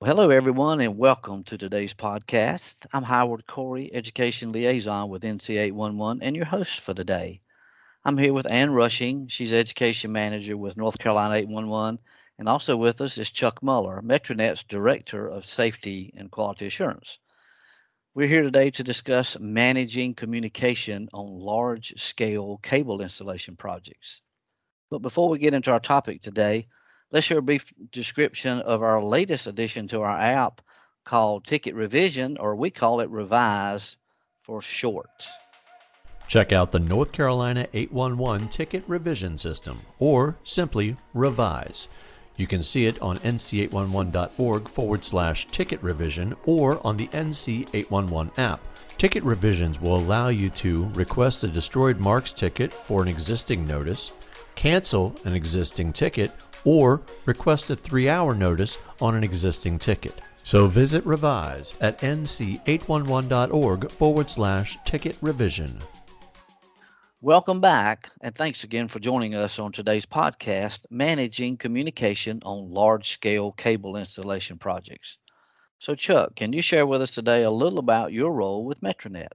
[0.00, 2.84] Well, hello, everyone, and welcome to today's podcast.
[2.92, 7.40] I'm Howard Corey, Education Liaison with NC 811, and your host for the day.
[8.04, 9.28] I'm here with Ann Rushing.
[9.28, 12.00] She's Education Manager with North Carolina 811,
[12.38, 17.18] and also with us is Chuck Muller, Metronet's Director of Safety and Quality Assurance.
[18.14, 24.20] We're here today to discuss managing communication on large scale cable installation projects.
[24.90, 26.66] But before we get into our topic today,
[27.10, 30.60] Let's hear a brief description of our latest addition to our app
[31.04, 33.96] called Ticket Revision, or we call it Revise
[34.42, 35.26] for short.
[36.26, 41.86] Check out the North Carolina 811 Ticket Revision System, or simply Revise.
[42.36, 48.60] You can see it on nc811.org forward slash ticket revision or on the NC811 app.
[48.98, 54.10] Ticket revisions will allow you to request a destroyed marks ticket for an existing notice,
[54.56, 56.32] cancel an existing ticket,
[56.64, 60.20] or request a three hour notice on an existing ticket.
[60.44, 65.78] So visit Revise at nc811.org forward slash ticket revision.
[67.22, 73.12] Welcome back, and thanks again for joining us on today's podcast Managing Communication on Large
[73.12, 75.16] Scale Cable Installation Projects.
[75.78, 79.28] So, Chuck, can you share with us today a little about your role with Metronet?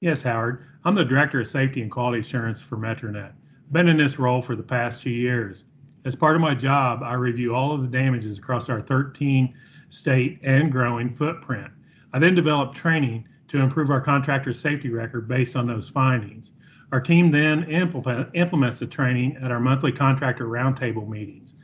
[0.00, 0.64] Yes, Howard.
[0.86, 3.32] I'm the Director of Safety and Quality Assurance for Metronet.
[3.70, 5.64] Been in this role for the past two years.
[6.04, 9.54] As part of my job, I review all of the damages across our 13
[9.88, 11.72] state and growing footprint.
[12.12, 16.52] I then develop training to improve our contractor safety record based on those findings.
[16.92, 21.54] Our team then implement, implements the training at our monthly contractor roundtable meetings.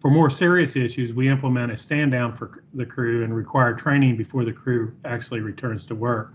[0.00, 4.16] For more serious issues, we implement a stand down for the crew and require training
[4.16, 6.32] before the crew actually returns to work.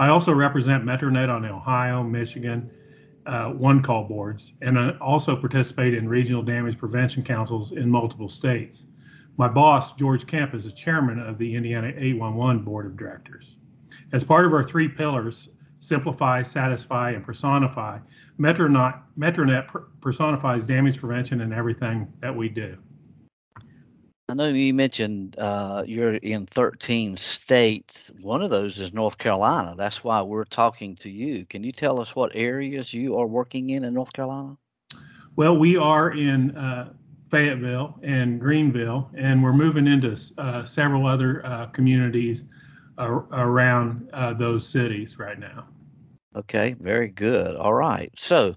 [0.00, 2.68] I also represent Metronet on Ohio, Michigan,
[3.26, 8.28] uh, one call boards and I also participate in regional damage prevention councils in multiple
[8.28, 8.86] states.
[9.36, 13.56] My boss, George Kemp, is the chairman of the Indiana 811 Board of Directors.
[14.12, 15.48] As part of our three pillars,
[15.80, 17.98] simplify, satisfy, and personify,
[18.38, 19.66] Metronet, Metronet
[20.00, 22.76] personifies damage prevention in everything that we do.
[24.30, 28.12] I know you mentioned uh, you're in 13 states.
[28.20, 29.74] One of those is North Carolina.
[29.76, 31.44] That's why we're talking to you.
[31.46, 34.56] Can you tell us what areas you are working in in North Carolina?
[35.34, 36.92] Well, we are in uh,
[37.28, 42.44] Fayetteville and Greenville, and we're moving into uh, several other uh, communities
[42.98, 45.66] ar- around uh, those cities right now.
[46.36, 47.56] Okay, very good.
[47.56, 48.12] All right.
[48.16, 48.54] So,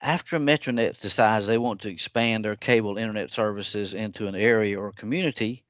[0.00, 4.92] after Metronet decides they want to expand their cable internet services into an area or
[4.92, 5.64] community,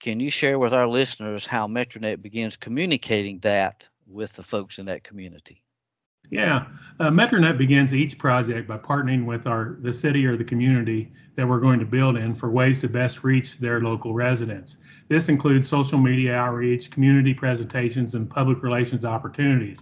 [0.00, 4.86] can you share with our listeners how Metronet begins communicating that with the folks in
[4.86, 5.62] that community?
[6.30, 6.66] Yeah,
[7.00, 11.48] uh, Metronet begins each project by partnering with our the city or the community that
[11.48, 14.76] we're going to build in for ways to best reach their local residents.
[15.08, 19.78] This includes social media outreach, community presentations, and public relations opportunities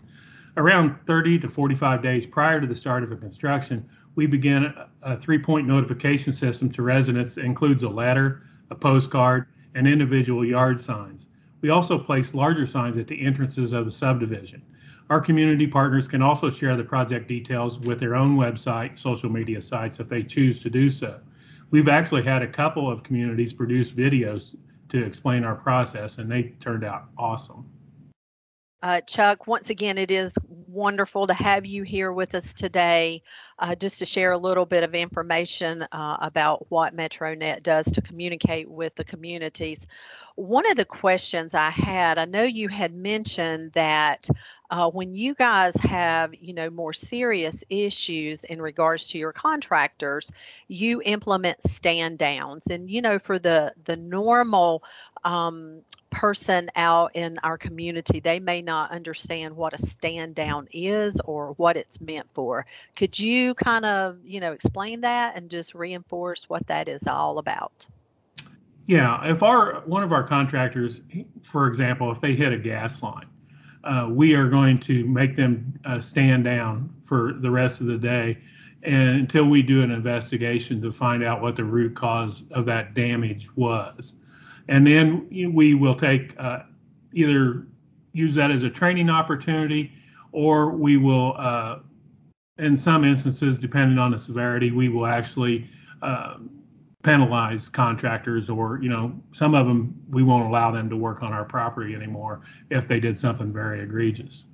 [0.57, 5.17] around 30 to 45 days prior to the start of a construction, we begin a,
[5.17, 10.81] three point notification system to residents that includes a letter, a postcard, and individual yard
[10.81, 11.29] signs.
[11.61, 14.63] We also place larger signs at the entrances of the subdivision.
[15.11, 19.63] Our community partners can also share the project details with their own website, social media
[19.63, 21.21] sites if they choose to do so.
[21.71, 24.55] We've actually had a couple of communities produce videos
[24.91, 27.69] to explain our process, and they turned out awesome.
[28.83, 30.35] Uh, Chuck, once again, it is
[30.69, 33.23] wonderful to have you here with us today
[33.59, 38.01] uh, just to share a little bit of information uh, about what MetroNet does to
[38.01, 39.87] communicate with the communities.
[40.37, 44.29] One of the questions I had, I know you had mentioned that
[44.71, 50.31] uh, when you guys have, you know, more serious issues in regards to your contractors,
[50.69, 52.67] you implement stand downs.
[52.67, 54.85] And, you know, for the, the normal
[55.25, 55.81] um,
[56.11, 61.53] person out in our community, they may not understand what a stand down is or
[61.53, 62.67] what it's meant for.
[62.95, 67.39] Could you kind of, you know, explain that and just reinforce what that is all
[67.39, 67.87] about?
[68.87, 71.01] Yeah, if our one of our contractors,
[71.43, 73.27] for example, if they hit a gas line,
[73.85, 77.99] uh, we are going to make them uh, stand down for the rest of the
[77.99, 78.39] day
[78.83, 82.95] and until we do an investigation to find out what the root cause of that
[82.95, 84.15] damage was.
[84.69, 86.61] And then we will take uh,
[87.13, 87.67] either
[88.13, 89.93] use that as a training opportunity
[90.33, 91.79] or we will, uh,
[92.59, 95.71] in some instances, depending on the severity, we will actually
[96.03, 96.39] uh,
[97.03, 101.33] penalize contractors or you know some of them we won't allow them to work on
[101.33, 102.41] our property anymore
[102.71, 104.45] if they did something very egregious.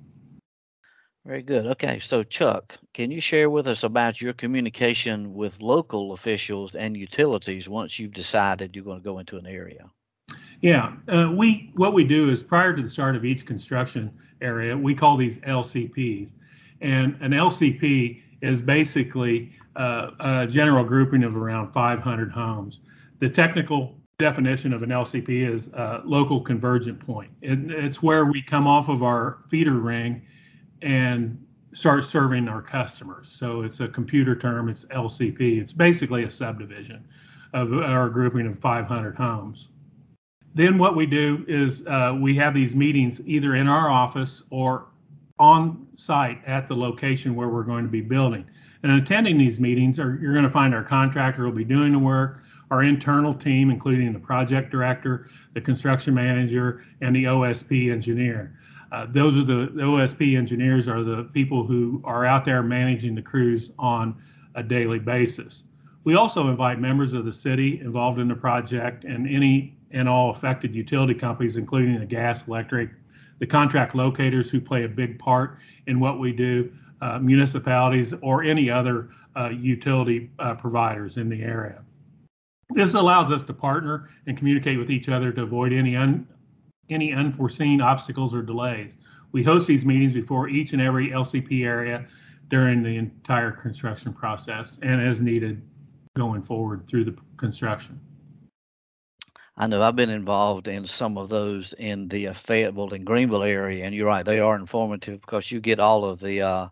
[1.25, 1.65] Very good.
[1.65, 6.95] Okay so chuck can you share with us about your communication with local officials and
[6.95, 9.89] utilities once you've decided you're going to go into an area?
[10.61, 14.77] Yeah, uh, we what we do is prior to the start of each construction area,
[14.77, 16.31] we call these LCPs,
[16.81, 22.79] and an LCP is basically uh, a general grouping of around 500 homes.
[23.19, 27.31] The technical definition of an LCP is a local convergent point.
[27.41, 30.21] It, it's where we come off of our feeder ring
[30.81, 31.41] and
[31.73, 33.29] start serving our customers.
[33.29, 35.61] So it's a computer term, it's LCP.
[35.61, 37.05] It's basically a subdivision
[37.53, 39.67] of our grouping of 500 homes.
[40.53, 44.87] Then what we do is uh, we have these meetings either in our office or
[45.39, 48.45] on site at the location where we're going to be building.
[48.83, 51.99] And attending these meetings, are, you're going to find our contractor will be doing the
[51.99, 52.41] work,
[52.71, 58.57] our internal team, including the project director, the construction manager, and the OSP engineer.
[58.91, 63.15] Uh, those are the, the OSP engineers are the people who are out there managing
[63.15, 64.15] the crews on
[64.55, 65.63] a daily basis.
[66.05, 70.31] We also invite members of the city involved in the project and any and all
[70.31, 72.91] affected utility companies, including the gas, electric,
[73.39, 76.71] the contract locators who play a big part in what we do,
[77.01, 81.81] uh, municipalities, or any other uh, utility uh, providers in the area.
[82.73, 86.27] This allows us to partner and communicate with each other to avoid any un,
[86.89, 88.93] any unforeseen obstacles or delays.
[89.31, 92.05] We host these meetings before each and every LCP area
[92.49, 95.61] during the entire construction process and as needed
[96.15, 97.99] going forward through the construction.
[99.57, 103.85] I know I've been involved in some of those in the Fayetteville and Greenville area,
[103.85, 106.67] and you're right, they are informative because you get all of the uh,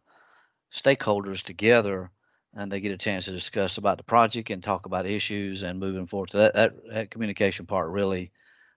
[0.73, 2.11] stakeholders together
[2.55, 5.79] and they get a chance to discuss about the project and talk about issues and
[5.79, 6.31] moving forward.
[6.31, 8.31] So that that, that communication part really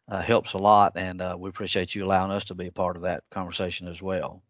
[0.08, 2.96] uh, helps a lot, and uh, we appreciate you allowing us to be a part
[2.96, 4.42] of that conversation as well.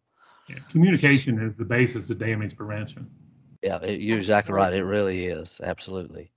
[0.48, 3.10] Yeah, communication is the basis of damage prevention.
[3.62, 4.72] Yeah, it, you're exactly right.
[4.72, 5.60] It really is.
[5.62, 6.30] Absolutely.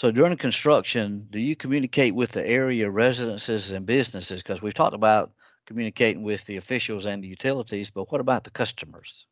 [0.00, 4.42] So during construction, do you communicate with the area residences and businesses?
[4.42, 5.30] Because we've talked about
[5.66, 9.26] communicating with the officials and the utilities, but what about the customers?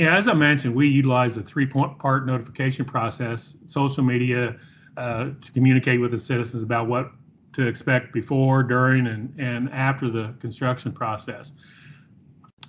[0.00, 4.56] Yeah, as I mentioned, we utilize a three-part notification process: social media
[4.96, 7.12] uh, to communicate with the citizens about what
[7.52, 11.52] to expect before, during, and, and after the construction process.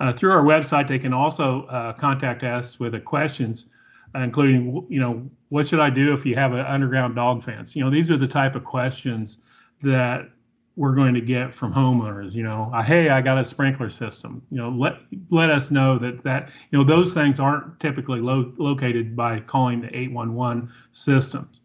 [0.00, 3.66] Uh, through our website, they can also uh, contact us with questions,
[4.14, 7.76] including, you know, what should I do if you have an underground dog fence?
[7.76, 9.36] You know, these are the type of questions
[9.82, 10.30] that
[10.76, 14.56] we're going to get from homeowners you know hey i got a sprinkler system you
[14.56, 14.96] know let
[15.30, 19.80] let us know that that you know those things aren't typically lo- located by calling
[19.80, 21.60] the 811 systems.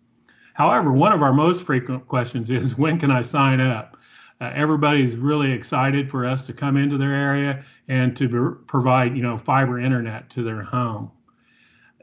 [0.54, 3.98] However one of our most frequent questions is when can i sign up?
[4.42, 9.24] Uh, everybody's really excited for us to come into their area and to provide you
[9.24, 11.12] know fiber internet to their home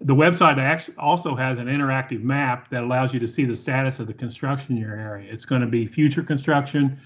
[0.02, 4.06] the website also has an interactive map that allows you to see the status of
[4.06, 5.32] the construction in your area.
[5.32, 7.00] It's going to be future construction,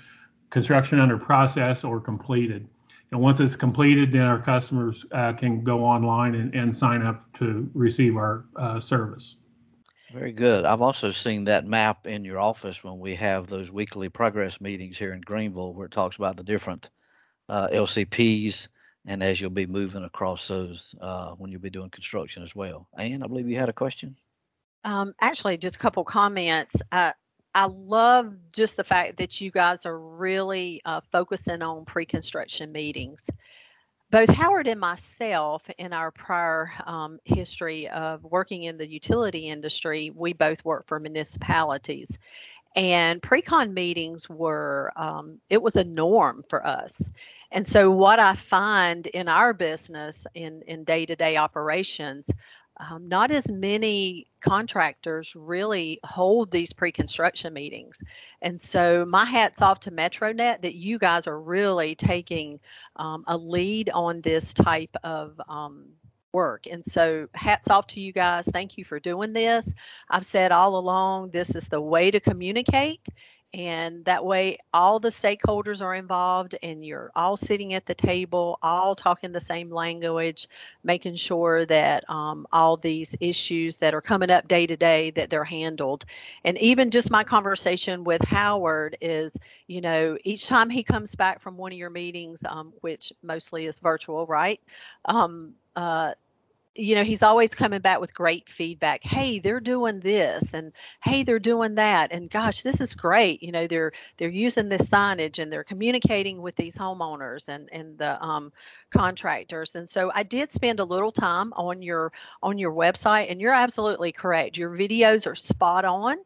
[0.51, 2.69] construction under process, or completed.
[3.13, 7.25] And once it's completed, then our customers uh, can go online and, and, sign up
[7.39, 9.37] to receive our uh, service.
[10.13, 10.65] Very good.
[10.65, 14.99] I've also seen that map in your office when we have those weekly progress meetings
[14.99, 16.91] here in Greenville, where it talks about the different
[17.49, 18.69] uh, LCPs
[19.07, 22.89] and as you'll be moving across those uh, when you'll be doing construction as well.
[22.97, 24.17] Ann, I believe you had a question.
[24.85, 26.77] Um, actually, just a couple comments.
[26.91, 27.13] Uh,
[27.55, 33.29] I love just the fact that you guys are really uh, focusing on pre-construction meetings.
[34.11, 40.11] Both Howard and myself, in our prior um, history of working in the utility industry,
[40.15, 42.19] we both work for municipalities,
[42.77, 47.11] and pre-con meetings were um, it was a norm for us.
[47.53, 52.31] And so what i find in our business in in day-to-day operations
[52.81, 58.03] um, not as many contractors really hold these pre-construction meetings.
[58.41, 62.59] And so my hats off to metronet that you guys are really taking
[62.97, 65.89] um, a lead on this type of um,
[66.33, 66.67] work.
[66.67, 68.49] And so, hats off to you guys.
[68.53, 69.73] Thank you for doing this.
[70.11, 73.01] I've said all along, this is the way to communicate.
[73.53, 78.59] and that way all the stakeholders are involved and you're all sitting at the table
[78.63, 80.47] all talking the same language
[80.85, 85.31] making sure that um, all these issues that are coming up day to day that
[85.31, 86.05] they're handled
[86.45, 91.41] and even just my conversation with howard is you know each time he comes back
[91.41, 94.61] from one of your meetings um, which mostly is virtual right
[95.07, 96.13] um, uh,
[96.77, 99.03] you know he's always coming back with great feedback.
[99.03, 100.73] Hey they're doing this and
[101.03, 104.89] hey they're doing that and gosh this is great you know they're they're using this
[104.89, 108.53] signage and they're communicating with these homeowners and and the um,
[108.91, 109.75] contractors.
[109.75, 112.13] And so i did spend a little time on your
[112.43, 114.57] on your website and you're absolutely correct.
[114.57, 116.19] Your videos are spot on.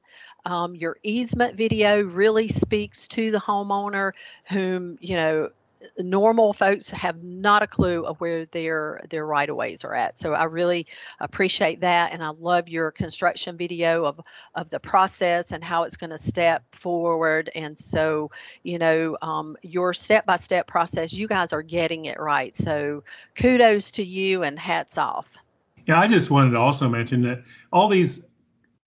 [0.47, 4.13] Um, your easement video really speaks to the homeowner
[4.45, 5.51] whom you know
[5.99, 10.19] normal folks have not a clue of where their their right of ways are at.
[10.19, 10.87] So I really
[11.21, 14.21] appreciate that, and I love your construction video of
[14.55, 17.51] of the process and how it's going to step forward.
[17.55, 18.31] And so
[18.63, 22.55] you know um, your step by step process, you guys are getting it right.
[22.55, 23.03] So
[23.37, 25.37] kudos to you and hats off.
[25.87, 28.23] Yeah, I just wanted to also mention that all these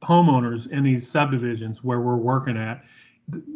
[0.03, 2.83] homeowners in these subdivisions where we're working at,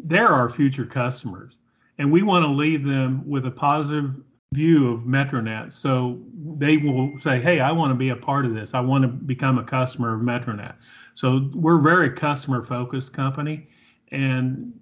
[0.03, 1.55] they're our future customers
[2.01, 4.15] and we want to leave them with a positive
[4.55, 5.71] view of Metronet.
[5.71, 6.19] So
[6.57, 8.73] they will say, "Hey, I want to be a part of this.
[8.73, 10.73] I want to become a customer of Metronet."
[11.13, 13.67] So we're a very customer focused company,
[14.11, 14.73] and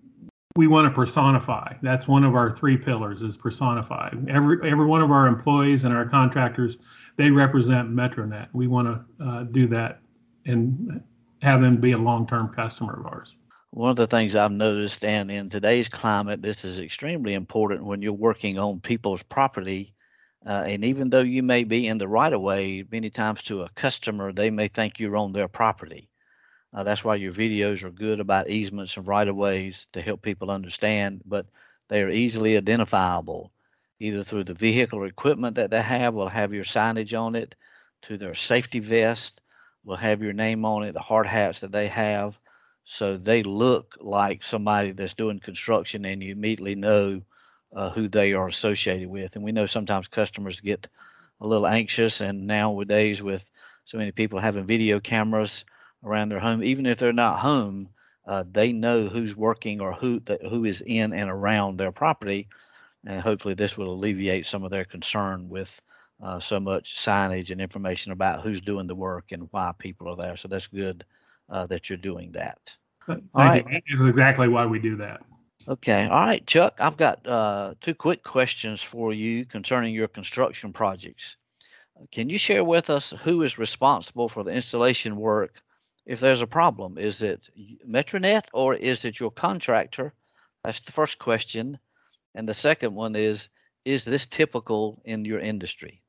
[0.56, 1.74] we want to personify.
[1.82, 4.14] That's one of our three pillars is personify.
[4.30, 6.78] Every every one of our employees and our contractors,
[7.18, 8.48] they represent Metronet.
[8.54, 10.00] We want to uh, do that
[10.46, 11.04] and
[11.42, 13.36] have them be a long term customer of ours.
[13.72, 18.02] One of the things I've noticed, and in today's climate, this is extremely important when
[18.02, 19.94] you're working on people's property.
[20.44, 23.62] Uh, and even though you may be in the right of way, many times to
[23.62, 26.10] a customer, they may think you're on their property.
[26.74, 30.24] Uh, that's why your videos are good about easements and right of ways to help
[30.24, 31.46] people understand, but
[31.90, 33.52] they are easily identifiable
[34.00, 37.54] either through the vehicle or equipment that they have, will have your signage on it,
[38.02, 39.42] to their safety vest,
[39.84, 42.40] will have your name on it, the hard hats that they have
[42.92, 47.22] so they look like somebody that's doing construction and you immediately know
[47.72, 49.36] uh, who they are associated with.
[49.36, 50.88] And we know sometimes customers get
[51.40, 53.46] a little anxious and nowadays with
[53.86, 55.66] so many people having video cameras
[56.04, 57.90] around their home even if they're not home
[58.26, 60.20] uh, they know who's working or who
[60.50, 62.48] who is in and around their property.
[63.06, 65.80] And hopefully this will alleviate some of their concern with
[66.24, 70.16] uh, so much signage and information about who's doing the work and why people are
[70.16, 70.38] there.
[70.38, 71.06] So that's good
[71.50, 72.60] uh, that you're doing that.
[73.08, 73.66] All right.
[73.66, 75.22] That is exactly why we do that.
[75.68, 76.06] Okay.
[76.06, 76.76] All right, Chuck.
[76.80, 81.38] I've got uh, two quick questions for you concerning your construction projects.
[82.12, 85.62] Can you share with us who is responsible for the installation work
[86.06, 86.98] if there's a problem?
[86.98, 87.50] Is it
[87.88, 90.14] Metronet or is it your contractor?
[90.64, 91.78] That's the first question.
[92.36, 93.50] And the second one is
[93.86, 96.02] Is this typical in your industry?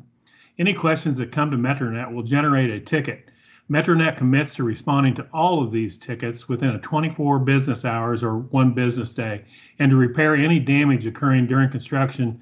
[0.59, 3.29] Any questions that come to Metronet will generate a ticket.
[3.69, 8.37] Metronet commits to responding to all of these tickets within a 24 business hours or
[8.37, 9.43] one business day
[9.79, 12.39] and to repair any damage occurring during construction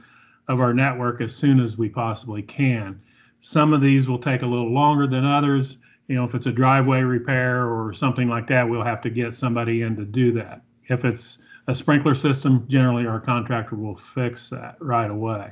[0.48, 3.02] of our network as soon as we possibly can.
[3.42, 5.78] Some of these will take a little longer than others
[6.08, 9.36] you know, if it's a driveway repair or something like that, we'll have to get
[9.36, 10.62] somebody in to do that.
[10.88, 15.52] If it's a sprinkler system, generally our contractor will fix that right away.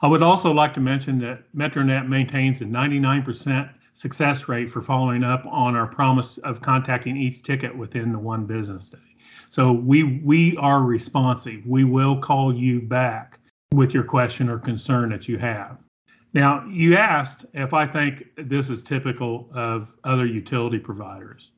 [0.00, 5.22] I would also like to mention that Metronet maintains a 99% success rate for following
[5.22, 8.98] up on our promise of contacting each ticket within the one business day.
[9.50, 11.66] So we we are responsive.
[11.66, 13.38] We will call you back
[13.72, 15.76] with your question or concern that you have.
[16.34, 21.50] Now, you asked if I think this is typical of other utility providers.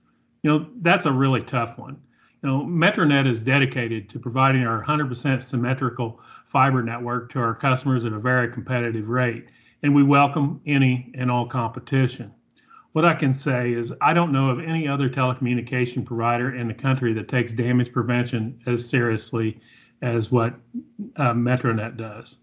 [0.43, 1.97] You know, that's a really tough one.
[2.43, 8.04] You know, Metronet is dedicated to providing our 100% symmetrical fiber network to our customers
[8.04, 9.47] at a very competitive rate,
[9.83, 12.33] and we welcome any and all competition.
[12.93, 16.75] What I can say is, I don't know of any other telecommunication provider in the
[16.75, 19.61] country that takes damage prevention as seriously
[20.02, 20.54] as what
[21.16, 22.37] uh, Metronet does.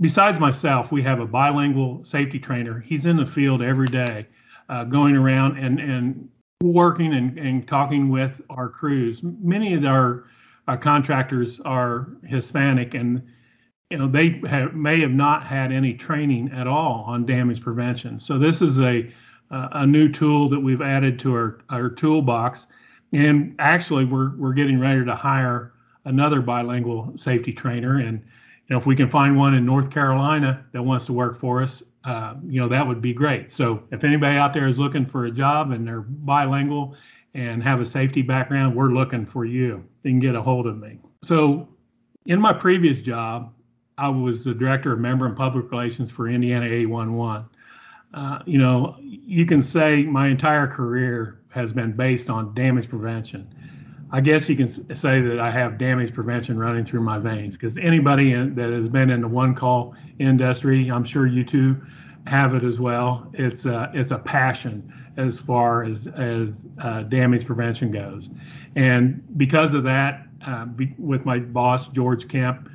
[0.00, 2.80] Besides myself, we have a bilingual safety trainer.
[2.80, 4.26] He's in the field every day,
[4.68, 6.28] uh, going around and, and
[6.62, 9.20] working and, and talking with our crews.
[9.22, 10.24] Many of our,
[10.68, 13.22] our contractors are Hispanic and
[13.90, 18.18] you know they have, may have not had any training at all on damage prevention.
[18.18, 19.08] So this is a
[19.50, 22.66] a new tool that we've added to our, our toolbox.
[23.12, 25.72] And actually, we're, we're getting ready to hire
[26.04, 27.98] another bilingual safety trainer.
[27.98, 28.24] And
[28.74, 31.82] know, if we can find one in North Carolina that wants to work for us,
[32.04, 33.52] uh, you know, that would be great.
[33.52, 36.96] So if anybody out there is looking for a job and they're bilingual
[37.34, 39.84] and have a safety background, we're looking for you.
[40.02, 40.98] They can get a hold of me.
[41.22, 41.68] So
[42.26, 43.52] in my previous job,
[43.98, 47.46] I was the director of member and public relations for Indiana 811.
[48.14, 53.52] Uh, you know, you can say my entire career has been based on damage prevention.
[54.12, 57.76] I guess you can say that I have damage prevention running through my veins because
[57.76, 61.80] anybody in, that has been in the one call industry, I'm sure you too
[62.26, 63.28] have it as well.
[63.34, 68.28] It's a, it's a passion as far as as uh, damage prevention goes,
[68.76, 72.68] and because of that, uh, be, with my boss George Kemp,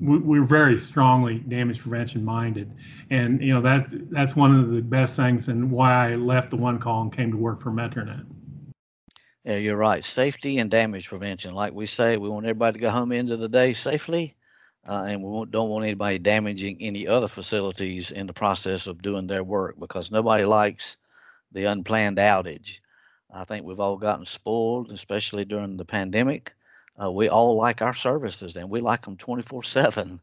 [0.00, 2.72] we, are very strongly damage prevention minded,
[3.10, 6.56] and you know that that's one of the best things and why I left the
[6.56, 8.24] one call and came to work for Metronet.
[9.48, 10.04] Yeah, you're right.
[10.04, 13.48] Safety and damage prevention, like we say, we want everybody to go home into the
[13.50, 14.36] day safely,
[14.88, 19.26] uh, and we don't want anybody damaging any other facilities in the process of doing
[19.26, 20.98] their work because nobody likes
[21.52, 22.80] the unplanned outage.
[23.34, 26.54] I think we've all gotten spoiled, especially during the pandemic
[27.02, 30.20] uh, we all like our services and we like them 24 7.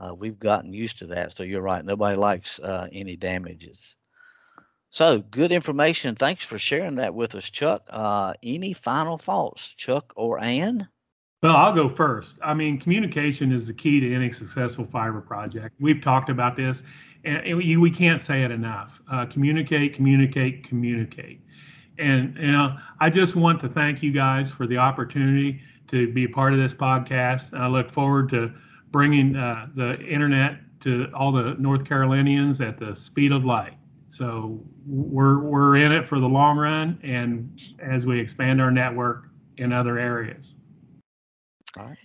[0.00, 1.36] Uh, we've gotten used to that.
[1.36, 1.84] So you're right.
[1.84, 3.96] Nobody likes uh, any damages.
[4.90, 6.16] So good information.
[6.16, 7.86] Thanks for sharing that with us, Chuck.
[7.88, 10.88] Uh, any final thoughts, Chuck or Ann?
[11.42, 12.34] Well, I'll go first.
[12.42, 15.76] I mean, communication is the key to any successful fiber project.
[15.80, 16.82] We've talked about this,
[17.24, 19.00] and we can't say it enough.
[19.10, 21.40] Uh, communicate, communicate, communicate.
[21.98, 26.24] And you know, I just want to thank you guys for the opportunity to be
[26.24, 27.58] a part of this podcast.
[27.58, 28.52] I look forward to
[28.90, 33.74] bringing uh, the internet to all the North Carolinians at the speed of light.
[34.10, 39.28] So we're we're in it for the long run, and as we expand our network
[39.56, 40.54] in other areas.
[41.78, 41.96] All right.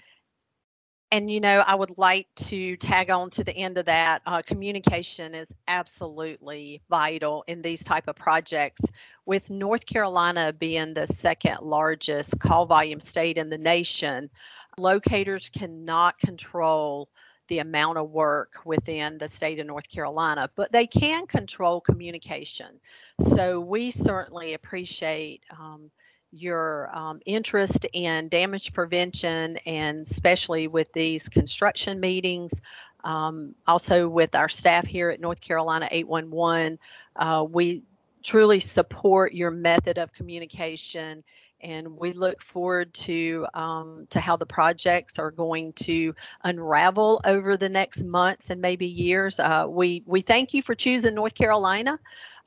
[1.11, 4.21] And you know, I would like to tag on to the end of that.
[4.25, 8.81] Uh, communication is absolutely vital in these type of projects.
[9.25, 14.29] With North Carolina being the second largest call volume state in the nation,
[14.77, 17.09] locators cannot control
[17.47, 22.79] the amount of work within the state of North Carolina, but they can control communication.
[23.21, 25.43] So we certainly appreciate.
[25.49, 25.91] Um,
[26.35, 32.61] your um, interest in damage prevention and especially with these construction meetings.
[33.03, 36.79] Um, also with our staff here at North Carolina 811,
[37.15, 37.83] uh, we
[38.23, 41.23] truly support your method of communication
[41.61, 46.13] and we look forward to um, to how the projects are going to
[46.43, 49.39] unravel over the next months and maybe years.
[49.39, 51.99] Uh, we we thank you for choosing North Carolina.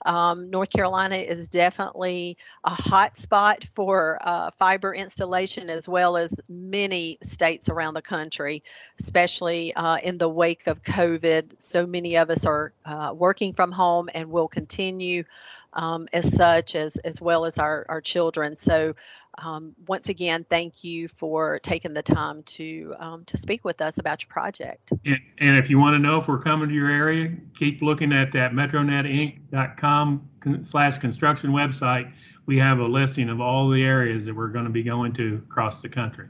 [0.07, 6.40] Um, North Carolina is definitely a hot spot for uh, fiber installation, as well as
[6.49, 8.62] many states around the country,
[9.01, 11.55] especially uh, in the wake of COVID.
[11.59, 15.25] So many of us are uh, working from home and will continue
[15.72, 18.57] um, as such, as as well as our our children.
[18.57, 18.94] So.
[19.40, 23.98] Um, once again, thank you for taking the time to um, to speak with us
[23.98, 24.90] about your project.
[25.04, 28.12] And, and, if you want to know if we're coming to your area, keep looking
[28.12, 30.28] at that metronetinc.com
[30.64, 32.12] slash construction website.
[32.46, 35.40] We have a listing of all the areas that we're going to be going to
[35.48, 36.26] across the country.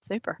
[0.00, 0.38] Super.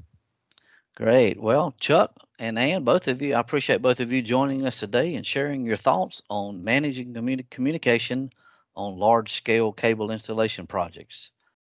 [0.96, 1.40] Great.
[1.40, 5.14] Well, Chuck and Ann, both of you, I appreciate both of you joining us today
[5.14, 8.30] and sharing your thoughts on managing communi- communication
[8.74, 11.30] on large scale cable installation projects.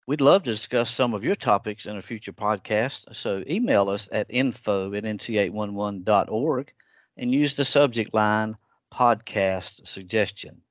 [0.06, 4.08] We'd love to discuss some of your topics in a future podcast, so email us
[4.12, 6.72] at info at nc811.org
[7.16, 8.56] and use the subject line
[8.92, 10.62] podcast suggestion.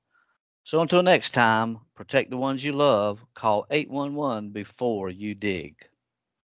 [0.64, 5.76] So until next time, protect the ones you love, call 811 before you dig.